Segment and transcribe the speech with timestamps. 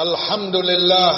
[0.00, 1.12] الحمد لله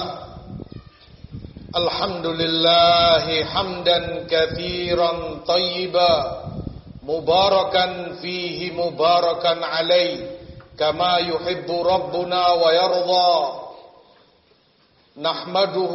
[1.77, 5.13] الحمد لله حمدا كثيرا
[5.47, 6.43] طيبا
[7.03, 10.31] مباركا فيه مباركا عليه
[10.79, 13.35] كما يحب ربنا ويرضى.
[15.23, 15.95] نحمده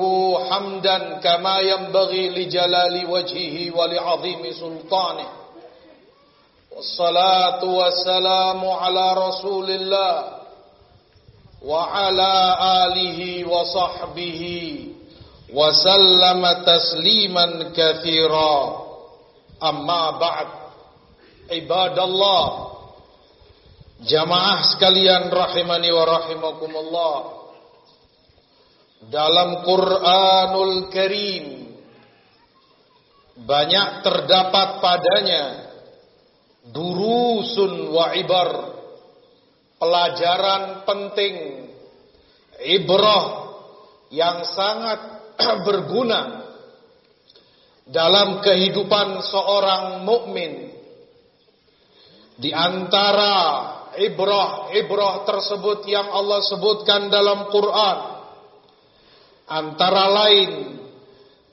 [0.50, 5.27] حمدا كما ينبغي لجلال وجهه ولعظيم سلطانه.
[6.75, 10.39] والصلاة والسلام على رسول الله.
[11.64, 12.34] وعلى
[12.84, 14.43] آله وصحبه
[15.54, 18.57] وسلم تسليما كثيرا
[19.64, 20.48] أما بعد
[21.50, 22.48] عباد الله
[24.04, 27.16] Jamaah sekalian rahimani wa rahimakumullah
[29.08, 31.72] Dalam Quranul Karim
[33.48, 35.44] Banyak terdapat padanya
[36.69, 38.48] Durusun wa ibar
[39.80, 41.36] pelajaran penting,
[42.61, 43.26] ibrah
[44.12, 45.00] yang sangat
[45.67, 46.45] berguna
[47.88, 50.70] dalam kehidupan seorang mukmin.
[52.40, 53.36] Di antara
[54.00, 57.98] ibrah-ibrah tersebut yang Allah sebutkan dalam Quran
[59.50, 60.52] antara lain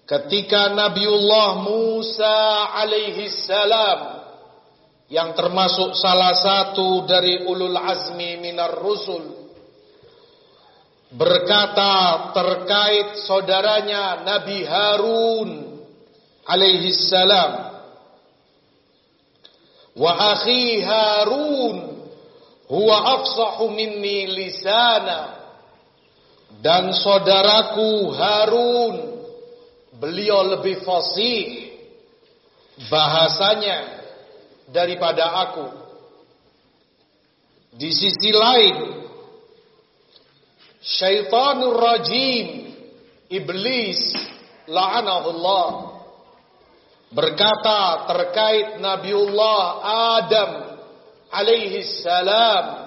[0.06, 2.38] ketika Nabiullah Musa
[2.76, 4.25] alaihi salam
[5.06, 9.46] yang termasuk salah satu dari ulul azmi minar rusul
[11.14, 15.50] berkata terkait saudaranya Nabi Harun
[16.42, 17.52] alaihi salam
[19.94, 21.96] wa akhi Harun
[22.68, 25.38] huwa afsahu minni lisana.
[26.56, 28.96] Dan saudaraku Harun
[30.00, 31.68] beliau lebih fasih
[32.88, 33.95] bahasanya
[34.70, 35.66] daripada aku.
[37.76, 38.76] Di sisi lain,
[40.80, 42.72] syaitanur rajim,
[43.28, 44.00] iblis,
[44.64, 45.68] la'anahullah,
[47.12, 49.60] berkata terkait Nabiullah
[50.18, 50.50] Adam
[51.30, 52.86] alaihi salam,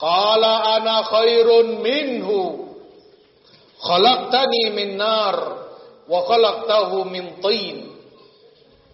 [0.00, 2.72] Qala ana khairun minhu,
[3.84, 5.36] khalaqtani min nar,
[6.08, 7.89] wa khalaqtahu min tin.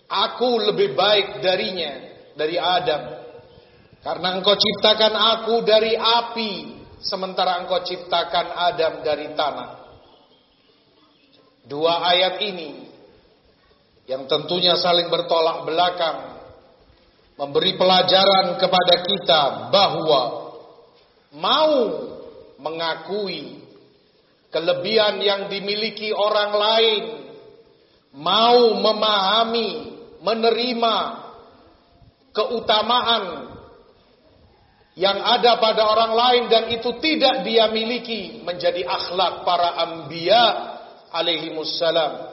[0.06, 2.06] Aku lebih baik darinya,
[2.36, 3.02] dari Adam.
[4.04, 6.52] Karena engkau ciptakan aku dari api,
[7.02, 9.70] sementara engkau ciptakan Adam dari tanah.
[11.66, 12.86] Dua ayat ini
[14.06, 16.38] yang tentunya saling bertolak belakang
[17.34, 19.42] memberi pelajaran kepada kita
[19.74, 20.22] bahwa
[21.34, 21.74] mau
[22.62, 23.58] mengakui
[24.54, 27.02] kelebihan yang dimiliki orang lain,
[28.14, 29.95] mau memahami
[30.26, 30.96] menerima
[32.34, 33.54] keutamaan
[34.98, 40.44] yang ada pada orang lain dan itu tidak dia miliki menjadi akhlak para anbiya
[41.14, 42.32] alaihi wassalam.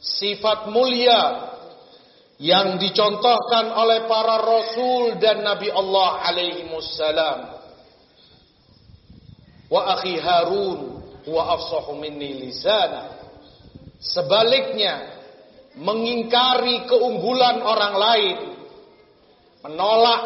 [0.00, 1.50] Sifat mulia
[2.42, 7.38] yang dicontohkan oleh para rasul dan nabi Allah alaihi wassalam.
[9.70, 10.78] Wa akhi Harun
[11.30, 13.14] wa afsahu minni lisana.
[14.00, 15.19] Sebaliknya,
[15.80, 18.36] mengingkari keunggulan orang lain,
[19.64, 20.22] menolak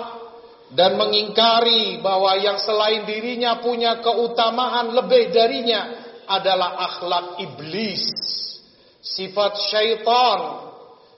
[0.75, 8.03] dan mengingkari bahwa yang selain dirinya punya keutamaan lebih darinya adalah akhlak iblis,
[8.99, 10.41] sifat syaitan.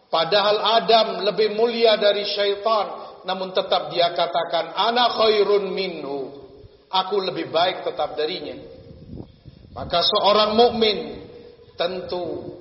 [0.07, 6.45] Padahal Adam lebih mulia dari syaitan, namun tetap dia katakan ana khairun minhu.
[6.87, 8.55] Aku lebih baik tetap darinya.
[9.75, 11.27] Maka seorang mukmin
[11.77, 12.56] tentu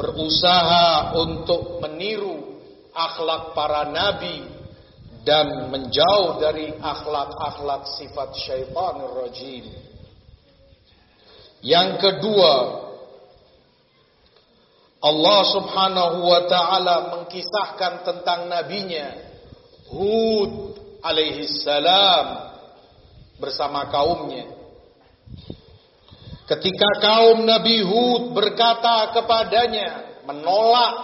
[0.00, 2.56] berusaha untuk meniru
[2.96, 4.48] akhlak para nabi
[5.20, 9.68] dan menjauh dari akhlak-akhlak sifat syaitanir rajim.
[11.60, 12.52] Yang kedua,
[15.04, 19.12] Allah Subhanahu wa taala mengkisahkan tentang nabinya
[19.92, 22.56] Hud alaihi salam
[23.36, 24.59] bersama kaumnya.
[26.50, 30.94] Ketika kaum Nabi Hud berkata kepadanya, menolak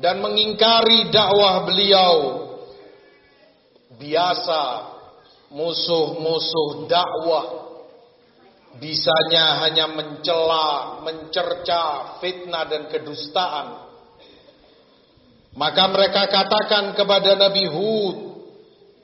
[0.00, 2.16] dan mengingkari dakwah beliau.
[4.00, 4.62] Biasa
[5.52, 7.46] musuh-musuh dakwah
[8.80, 13.92] bisanya hanya mencela, mencerca, fitnah dan kedustaan.
[15.52, 18.16] Maka mereka katakan kepada Nabi Hud,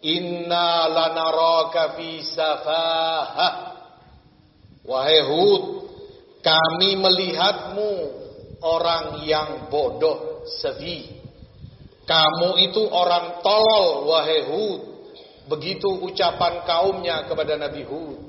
[0.01, 3.74] "Inna lanaraka fi safahah."
[4.85, 5.63] Wahai Hud,
[6.45, 7.93] kami melihatmu
[8.61, 11.09] orang yang bodoh, sevi.
[12.05, 14.81] Kamu itu orang tolol, wahai Hud.
[15.49, 18.25] Begitu ucapan kaumnya kepada Nabi Hud.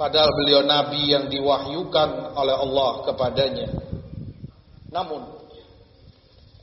[0.00, 3.68] Padahal beliau nabi yang diwahyukan oleh Allah kepadanya.
[4.88, 5.28] Namun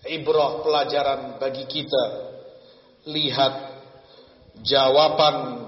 [0.10, 2.04] ibrah pelajaran bagi kita
[3.06, 3.54] lihat
[4.66, 5.67] jawaban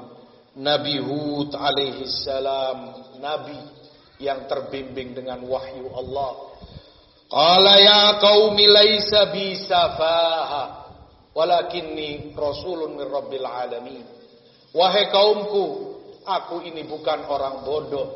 [0.60, 2.92] Nabi Hud alaihi salam,
[3.24, 3.56] nabi
[4.20, 6.32] yang terbimbing dengan wahyu Allah.
[7.30, 10.92] Qala ya qaumi laisa bi safaha
[11.32, 14.04] walakinni rasulun min rabbil alamin.
[14.76, 15.90] Wahai kaumku,
[16.30, 18.08] Aku ini bukan orang bodoh,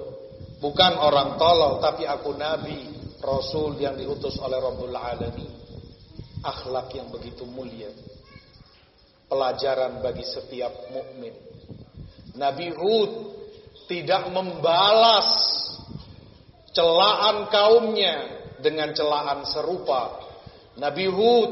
[0.61, 2.93] bukan orang tolol, tapi aku nabi,
[3.23, 5.49] rasul yang diutus oleh Rabbul Alamin.
[6.45, 7.89] Akhlak yang begitu mulia.
[9.31, 11.33] Pelajaran bagi setiap mukmin.
[12.33, 13.11] Nabi Hud
[13.85, 15.29] tidak membalas
[16.73, 18.15] celaan kaumnya
[18.57, 20.17] dengan celaan serupa.
[20.81, 21.51] Nabi Hud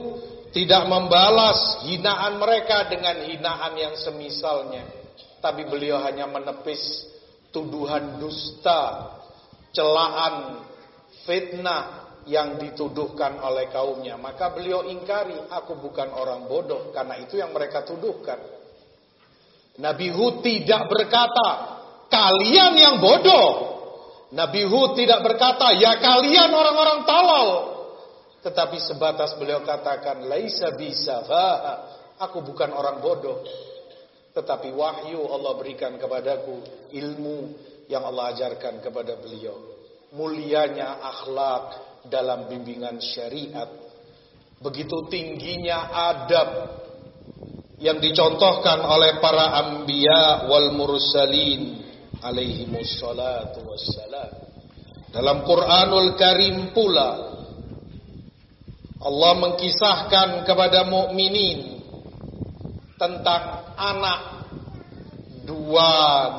[0.52, 4.84] tidak membalas hinaan mereka dengan hinaan yang semisalnya.
[5.42, 7.06] Tapi beliau hanya menepis
[7.54, 9.14] tuduhan dusta,
[9.74, 10.66] celaan,
[11.26, 14.18] fitnah yang dituduhkan oleh kaumnya.
[14.18, 16.94] Maka beliau ingkari, aku bukan orang bodoh.
[16.94, 18.38] Karena itu yang mereka tuduhkan.
[19.82, 21.50] Nabi Hud tidak berkata,
[22.06, 23.50] kalian yang bodoh.
[24.32, 27.50] Nabi Hud tidak berkata, ya kalian orang-orang tolol.
[28.46, 31.26] Tetapi sebatas beliau katakan, laisa bisa,
[32.22, 33.42] aku bukan orang bodoh.
[34.32, 36.62] Tetapi wahyu Allah berikan kepadaku
[36.94, 37.38] ilmu
[37.92, 39.58] yang Allah ajarkan kepada beliau.
[40.16, 41.66] Mulianya akhlak
[42.08, 43.68] dalam bimbingan syariat.
[44.62, 46.81] Begitu tingginya adab
[47.82, 51.82] yang dicontohkan oleh para anbiya wal mursalin
[52.22, 54.32] alaihi wassalatu wassalam.
[55.10, 57.34] Dalam Quranul Karim pula
[59.02, 61.82] Allah mengkisahkan kepada mukminin
[63.02, 64.46] tentang anak
[65.42, 65.92] dua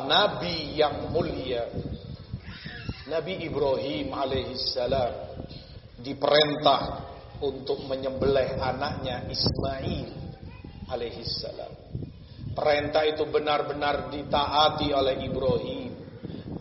[0.07, 1.67] nabi yang mulia.
[3.11, 5.13] Nabi Ibrahim alaihissalam
[6.07, 7.03] diperintah
[7.43, 10.22] untuk menyembelih anaknya Ismail
[10.93, 11.73] alaihissalam.
[12.53, 15.91] Perintah itu benar-benar ditaati oleh Ibrahim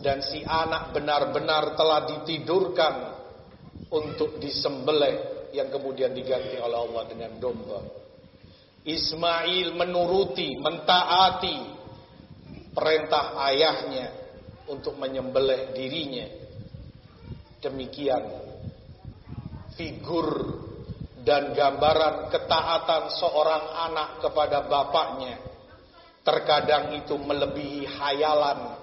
[0.00, 2.94] dan si anak benar-benar telah ditidurkan
[3.92, 7.80] untuk disembelih yang kemudian diganti oleh Allah dengan domba.
[8.82, 11.56] Ismail menuruti, mentaati
[12.72, 14.10] perintah ayahnya
[14.66, 16.26] untuk menyembelih dirinya.
[17.62, 18.24] Demikian
[19.78, 20.26] figur
[21.22, 25.38] dan gambaran ketaatan seorang anak kepada bapaknya.
[26.22, 28.78] Terkadang itu melebihi hayalan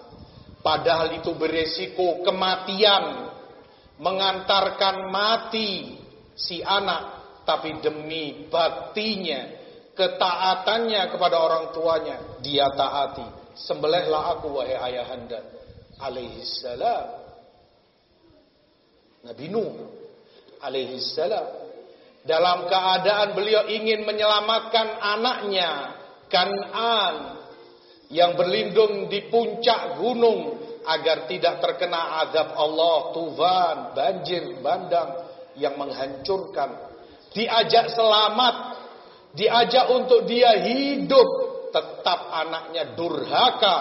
[0.60, 3.32] padahal itu beresiko kematian.
[4.00, 6.00] Mengantarkan mati
[6.32, 9.44] si anak tapi demi baktinya
[9.92, 13.28] ketaatannya kepada orang tuanya dia taati.
[13.60, 15.44] Sembelihlah aku wahai ayahanda.
[16.00, 17.12] Alaihi salam.
[19.28, 19.92] Nabi Nuh.
[20.64, 21.59] Alaihi salam
[22.30, 25.98] dalam keadaan beliau ingin menyelamatkan anaknya
[26.30, 27.42] Kan'an
[28.14, 35.26] yang berlindung di puncak gunung agar tidak terkena azab Allah, tufan, banjir, bandang
[35.58, 36.94] yang menghancurkan.
[37.34, 38.56] Diajak selamat
[39.34, 41.30] diajak untuk dia hidup,
[41.70, 43.78] tetap anaknya durhaka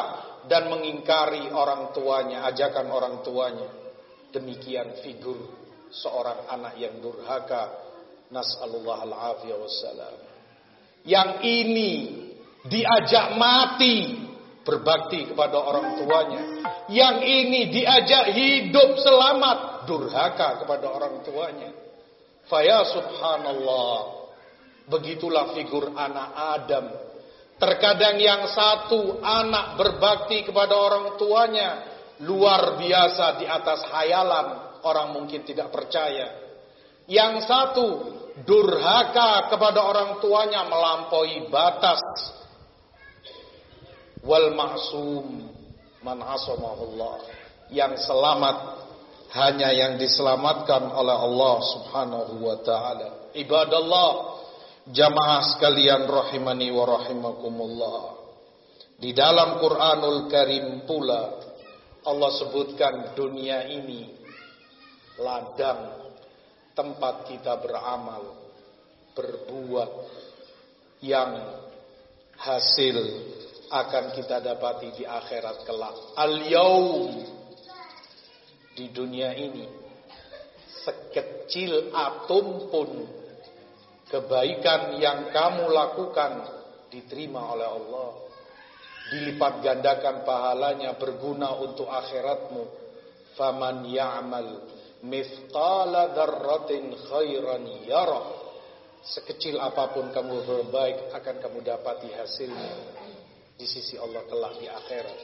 [0.48, 3.68] dan mengingkari orang tuanya, ajakan orang tuanya.
[4.28, 5.40] Demikian figur
[5.88, 7.87] seorang anak yang durhaka.
[8.28, 10.16] Nas'alullah al-afiyah wassalam.
[11.08, 11.92] Yang ini
[12.68, 14.28] diajak mati
[14.66, 16.42] berbakti kepada orang tuanya.
[16.92, 21.72] Yang ini diajak hidup selamat durhaka kepada orang tuanya.
[22.48, 24.18] Faya subhanallah
[24.88, 26.86] Begitulah figur anak Adam.
[27.60, 31.84] Terkadang yang satu anak berbakti kepada orang tuanya
[32.24, 36.47] luar biasa di atas hayalan orang mungkin tidak percaya.
[37.08, 37.86] Yang satu
[38.44, 42.04] durhaka kepada orang tuanya melampaui batas.
[44.20, 45.48] Wal maksum
[46.04, 47.24] man asamahullah.
[47.72, 48.56] Yang selamat
[49.32, 53.32] hanya yang diselamatkan oleh Allah Subhanahu wa taala.
[53.32, 54.38] Ibadallah
[54.88, 58.02] Jamaah sekalian rahimani wa rahimakumullah.
[58.96, 61.28] Di dalam Quranul Karim pula
[62.08, 64.08] Allah sebutkan dunia ini
[65.20, 66.07] ladang
[66.78, 68.38] tempat kita beramal,
[69.18, 69.90] berbuat
[71.02, 71.58] yang
[72.38, 72.98] hasil
[73.66, 76.14] akan kita dapati di akhirat kelak.
[76.14, 77.18] Al-yaum
[78.78, 79.66] di dunia ini
[80.86, 82.90] sekecil atom pun
[84.08, 86.48] Kebaikan yang kamu lakukan
[86.88, 88.08] diterima oleh Allah.
[89.08, 92.60] dilipat gandakan pahalanya berguna untuk akhiratmu
[93.40, 94.68] faman ya'mal
[95.04, 98.20] mithqala dzarratin khairan yara
[99.02, 102.74] sekecil apa pun kamu berbaik akan kamu dapati hasilnya.
[103.58, 105.18] Di sisi Allah kelak di akhirat.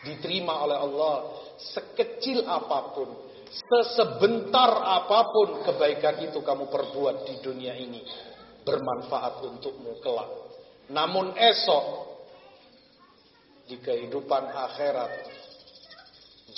[0.00, 1.14] Diterima oleh Allah
[1.60, 3.08] sekecil apa pun
[3.50, 8.02] sesebentar apa pun kebaikan itu kamu perbuat di dunia ini
[8.64, 10.30] bermanfaat untukmu kelak.
[10.90, 11.84] Namun esok
[13.70, 15.12] di kehidupan akhirat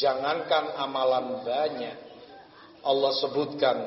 [0.00, 2.11] jangankan amalan banyak
[2.82, 3.78] Allah sebutkan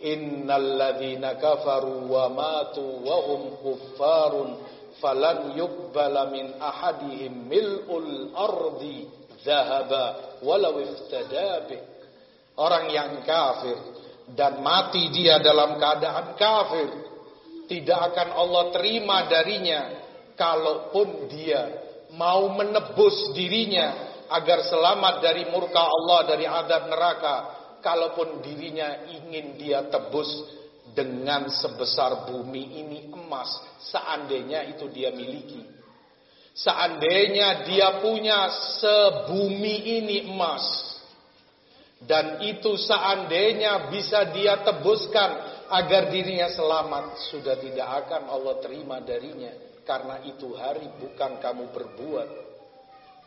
[0.00, 4.50] innalladzina kafaru wa matu wa hum kuffarun
[5.00, 9.08] falan yuqbala min ahadihim mil'ul ardi
[9.44, 11.64] dhahaba walau iftada
[12.56, 13.76] orang yang kafir
[14.36, 16.88] dan mati dia dalam keadaan kafir
[17.70, 19.80] tidak akan Allah terima darinya
[20.34, 21.62] kalaupun dia
[22.14, 27.34] mau menebus dirinya agar selamat dari murka Allah dari adab neraka
[27.80, 30.28] kalaupun dirinya ingin dia tebus
[30.96, 35.64] dengan sebesar bumi ini emas seandainya itu dia miliki.
[36.56, 38.48] Seandainya dia punya
[38.80, 40.64] sebumi ini emas.
[41.96, 45.30] Dan itu seandainya bisa dia tebuskan
[45.72, 49.52] agar dirinya selamat sudah tidak akan Allah terima darinya.
[49.84, 52.46] Karena itu hari bukan kamu berbuat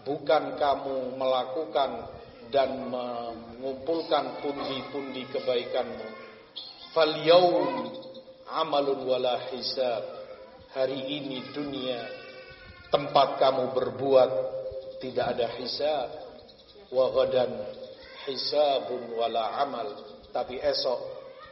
[0.03, 2.07] bukan kamu melakukan
[2.49, 6.07] dan mengumpulkan pundi-pundi kebaikanmu.
[6.93, 7.13] Fal
[8.49, 10.17] amalun wala hisab.
[10.69, 12.05] Hari ini dunia
[12.93, 14.31] tempat kamu berbuat
[15.01, 16.09] tidak ada hisab.
[16.89, 17.53] Wa gadan
[18.25, 19.87] hisabun wala amal.
[20.29, 20.99] Tapi esok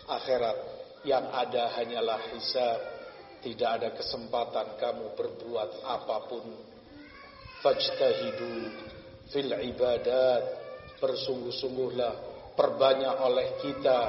[0.09, 0.57] akhirat
[1.05, 2.79] yang ada hanyalah hisab.
[3.41, 6.45] Tidak ada kesempatan kamu berbuat apa pun.
[7.61, 8.53] Fajtahidu
[9.29, 10.56] fil ibadat
[10.97, 12.13] bersungguh-sungguhlah
[12.57, 13.99] perbanyak oleh kita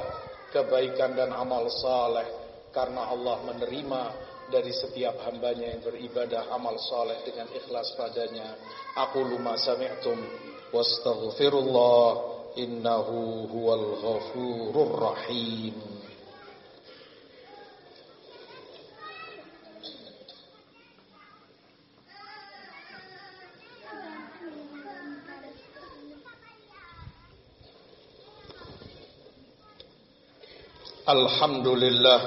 [0.48, 2.26] kebaikan dan amal saleh
[2.72, 4.02] karena Allah menerima
[4.48, 8.56] dari setiap hambanya yang beribadah amal saleh dengan ikhlas padanya.
[8.96, 10.16] Aku luma sami'tum
[10.72, 12.08] wastaghfirullah
[12.56, 15.97] innahu huwal ghafurur rahim
[31.08, 32.20] الحمد لله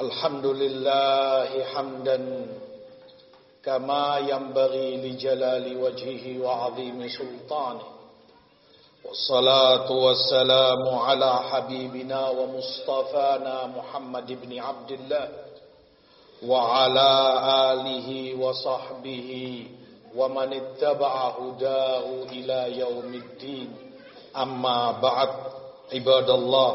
[0.00, 2.18] الحمد لله حمدا
[3.64, 7.86] كما ينبغي لجلال وجهه وعظيم سلطانه
[9.04, 15.28] والصلاة والسلام على حبيبنا ومصطفانا محمد بن عبد الله
[16.46, 17.10] وعلى
[17.72, 18.08] آله
[18.44, 19.30] وصحبه
[20.16, 23.70] ومن اتبع هداه إلى يوم الدين.
[24.36, 25.28] أما بعد
[25.92, 26.70] Ibadallah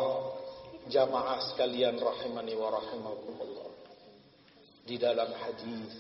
[0.86, 3.70] jamaah sekalian rahimani wa rahimakumullah.
[4.86, 5.92] Di dalam hadis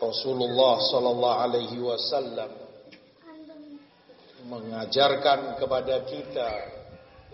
[0.00, 2.48] Rasulullah sallallahu alaihi wasallam
[4.48, 6.50] mengajarkan kepada kita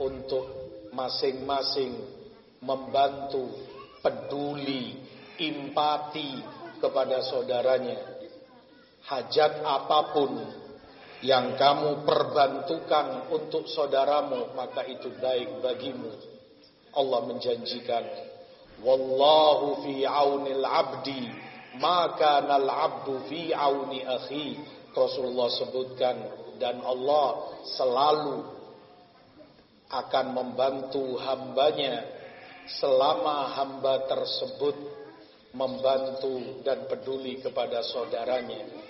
[0.02, 0.44] untuk
[0.90, 1.94] masing-masing
[2.66, 3.46] membantu,
[4.02, 4.98] peduli,
[5.38, 6.42] empati
[6.82, 8.18] kepada saudaranya.
[9.06, 10.65] Hajat apa pun
[11.24, 16.12] yang kamu perbantukan untuk saudaramu maka itu baik bagimu.
[16.96, 18.04] Allah menjanjikan
[18.84, 21.24] wallahu fi aunil abdi
[21.80, 24.60] maka nal abdu fi auni akhi.
[24.96, 26.16] Rasulullah sebutkan
[26.56, 28.48] dan Allah selalu
[29.92, 32.00] akan membantu hambanya
[32.80, 34.76] selama hamba tersebut
[35.52, 38.86] membantu dan peduli kepada saudaranya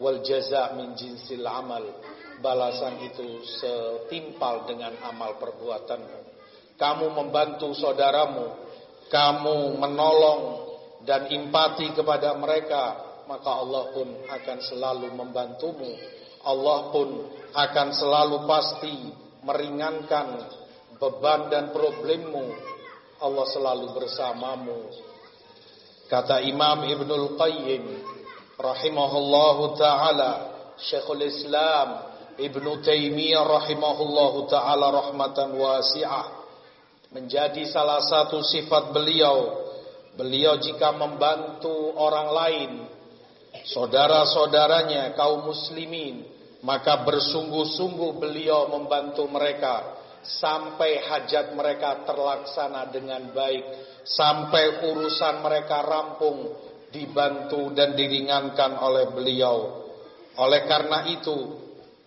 [0.00, 1.82] wal jaza min jinsil amal.
[2.42, 6.24] Balasan itu setimpal dengan amal perbuatanmu
[6.74, 8.50] kamu membantu saudaramu.
[9.10, 10.42] Kamu menolong
[11.06, 12.98] dan empati kepada mereka.
[13.24, 15.90] Maka Allah pun akan selalu membantumu.
[16.44, 17.08] Allah pun
[17.54, 18.94] akan selalu pasti
[19.46, 20.44] meringankan
[20.98, 22.52] beban dan problemmu.
[23.22, 24.92] Allah selalu bersamamu.
[26.10, 27.84] Kata Imam Ibnul Qayyim
[28.58, 30.32] rahimahullahu taala.
[30.74, 32.02] Syekhul Islam
[32.34, 36.42] Ibnu Taimiyah rahimahullahu taala rahmatan wasi'ah.
[37.14, 39.62] Menjadi salah satu sifat beliau.
[40.14, 42.70] Beliau jika membantu orang lain
[43.62, 46.26] saudara-saudaranya kaum muslimin
[46.66, 49.94] maka bersungguh-sungguh beliau membantu mereka
[50.24, 53.62] sampai hajat mereka terlaksana dengan baik
[54.02, 56.56] sampai urusan mereka rampung
[56.94, 59.82] dibantu dan diringankan oleh beliau.
[60.38, 61.34] Oleh karena itu,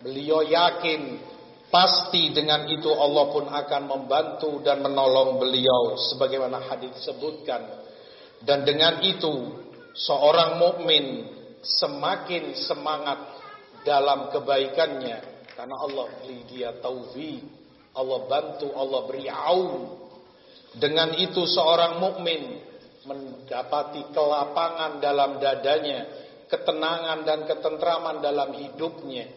[0.00, 1.20] beliau yakin
[1.68, 7.60] pasti dengan itu Allah pun akan membantu dan menolong beliau sebagaimana hadis disebutkan.
[8.40, 9.52] Dan dengan itu,
[9.92, 11.28] seorang mukmin
[11.60, 13.20] semakin semangat
[13.84, 17.42] dalam kebaikannya karena Allah beri dia taufik,
[17.98, 19.98] Allah bantu, Allah beri aun.
[20.78, 22.62] Dengan itu seorang mukmin
[23.06, 26.08] mendapati kelapangan dalam dadanya,
[26.50, 29.28] ketenangan dan ketentraman dalam hidupnya.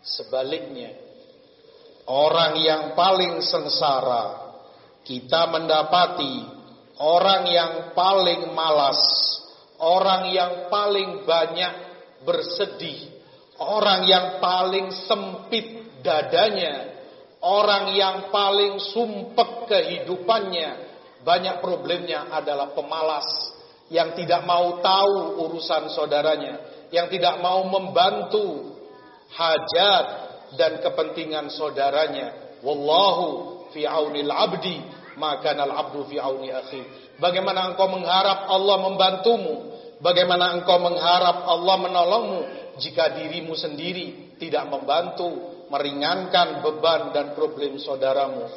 [0.00, 0.96] Sebaliknya,
[2.08, 4.50] orang yang paling sengsara
[5.04, 6.60] kita mendapati
[7.00, 9.00] orang yang paling malas,
[9.80, 11.74] orang yang paling banyak
[12.24, 13.08] bersedih,
[13.56, 16.92] orang yang paling sempit dadanya,
[17.40, 20.89] orang yang paling sumpek kehidupannya,
[21.20, 23.26] banyak problemnya adalah pemalas
[23.92, 28.76] yang tidak mau tahu urusan saudaranya, yang tidak mau membantu
[29.34, 30.06] hajat
[30.56, 32.58] dan kepentingan saudaranya.
[32.60, 36.80] Wallahu fi aunil abdi maka nal abdu fi auni akhi.
[37.20, 39.54] Bagaimana engkau mengharap Allah membantumu?
[40.00, 42.40] Bagaimana engkau mengharap Allah menolongmu
[42.80, 45.28] jika dirimu sendiri tidak membantu,
[45.68, 48.48] meringankan beban dan problem saudaramu?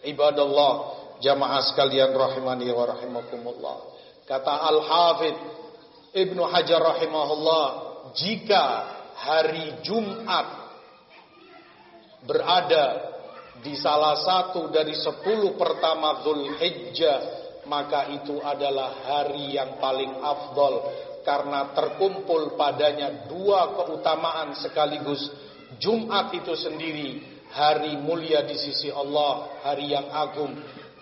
[0.00, 0.72] Ibadallah,
[1.18, 3.76] jamaah sekalian rahimani wa rahimakumullah.
[4.28, 5.38] Kata Al-Hafidh
[6.14, 7.66] Ibnu Hajar rahimahullah,
[8.16, 8.64] jika
[9.18, 10.46] hari Jumat
[12.24, 12.86] berada
[13.62, 16.22] di salah satu dari sepuluh pertama
[16.62, 17.20] Hijjah
[17.66, 20.88] maka itu adalah hari yang paling afdol
[21.26, 25.28] karena terkumpul padanya dua keutamaan sekaligus
[25.76, 27.20] Jumat itu sendiri
[27.52, 30.56] hari mulia di sisi Allah hari yang agung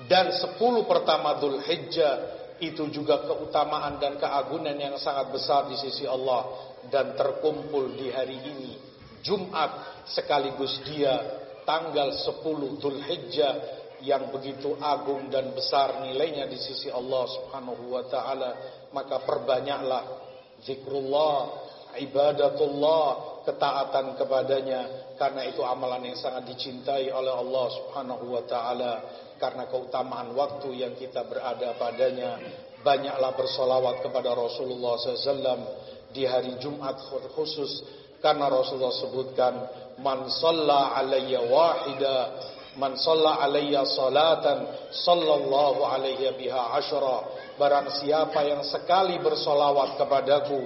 [0.07, 6.73] dan sepuluh pertama Hijjah itu juga keutamaan dan keagungan yang sangat besar di sisi Allah
[6.89, 8.73] dan terkumpul di hari ini.
[9.21, 11.19] Jumat sekaligus dia
[11.67, 13.55] tanggal 10 Dzulhijjah
[14.07, 18.51] yang begitu agung dan besar nilainya di sisi Allah Subhanahu wa taala.
[18.95, 20.05] Maka perbanyaklah
[20.63, 21.37] zikrullah
[21.99, 24.81] ibadatullah ketaatan kepadanya.
[25.19, 28.93] Karena itu amalan yang sangat dicintai oleh Allah Subhanahu wa taala
[29.37, 32.41] karena keutamaan waktu yang kita berada padanya
[32.81, 35.59] banyaklah bersolawat kepada Rasulullah SAW
[36.15, 36.97] di hari Jumat
[37.35, 37.83] khusus.
[38.23, 39.55] Karena Rasulullah sebutkan
[40.01, 42.17] man shalla alayya wahida
[42.81, 47.27] man shalla alayya salatan sallallahu alaihi biha asyra.
[47.61, 50.61] Barang siapa yang sekali bersolawat kepadaku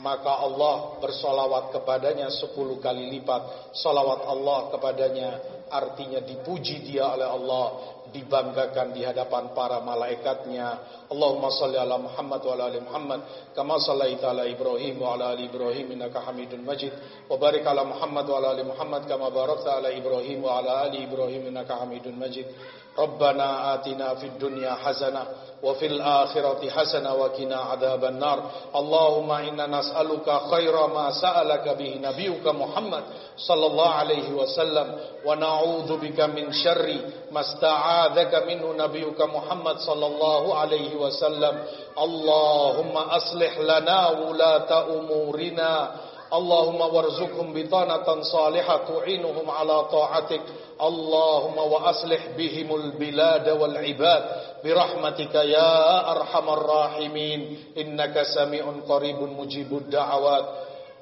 [0.00, 3.72] maka Allah bersolawat kepadanya sepuluh kali lipat.
[3.76, 5.28] Solawat Allah kepadanya
[5.70, 7.66] artinya dipuji dia oleh Allah
[8.10, 10.68] dibanggakan di hadapan para malaikatnya.
[11.12, 13.20] Allahumma salli ala Muhammad wa ala ali Muhammad
[13.54, 16.92] kama sallaita ala Ibrahim wa ala ali Ibrahim innaka Hamidun Majid.
[17.30, 21.06] Wa barik ala Muhammad wa ala ali Muhammad kama barakta ala Ibrahim wa ala ali
[21.06, 22.48] Ibrahim innaka Hamidun Majid.
[22.90, 28.38] Rabbana atina fid dunya hasanah وفي الآخرة حسنة وكنا عذاب النار.
[28.76, 33.04] اللهم إنا نسألك خير ما سألك به نبيك محمد
[33.36, 34.86] صلى الله عليه وسلم
[35.26, 36.88] ونعوذ بك من شر
[37.32, 41.54] ما استعاذك منه نبيك محمد صلى الله عليه وسلم.
[41.98, 45.90] اللهم أصلح لنا ولاة أمورنا
[46.30, 50.40] اللهم وارزقهم بطانة صالحة تعينهم على طاعتك
[50.82, 54.22] اللهم وأصلح بهم البلاد والعباد
[54.64, 57.40] برحمتك يا أرحم الراحمين
[57.78, 60.44] إنك سميع قريب مجيب الدعوات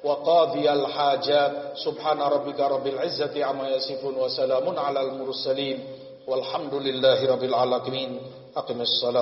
[0.03, 1.51] وقاضي الحاجات
[1.85, 5.77] سبحان ربك رب العزة عما يصفون وسلام على المرسلين
[6.27, 8.21] والحمد لله رب العالمين
[8.57, 9.17] أقم الصلاة